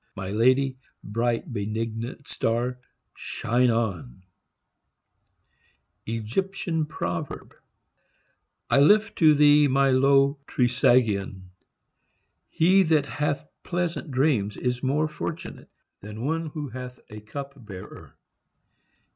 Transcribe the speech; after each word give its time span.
My 0.15 0.31
lady, 0.31 0.79
bright 1.03 1.53
benignant 1.53 2.27
star, 2.27 2.79
shine 3.13 3.69
on 3.69 4.23
I 6.09 6.15
lift 8.79 9.15
to 9.19 9.35
thee 9.35 9.67
my 9.67 9.89
low 9.91 10.39
Trisagion! 10.47 11.51
HE 12.49 12.81
that 12.81 13.05
hath 13.05 13.47
pleasant 13.61 14.09
dreams 14.09 14.57
is 14.57 14.81
more 14.81 15.07
fortunate 15.07 15.69
than 15.99 16.25
one 16.25 16.47
who 16.47 16.69
hath 16.69 16.99
a 17.11 17.19
cup 17.19 17.63
bearer. 17.63 18.17